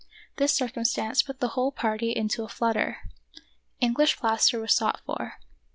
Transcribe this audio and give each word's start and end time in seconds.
This 0.37 0.51
circumstance 0.51 1.21
put 1.21 1.41
the 1.41 1.49
whole 1.49 1.71
party 1.71 2.09
into 2.09 2.43
a 2.43 2.49
flutter. 2.49 3.01
English 3.79 4.17
plaster 4.17 4.59
was 4.59 4.73
sought 4.73 4.99
for. 5.05 5.35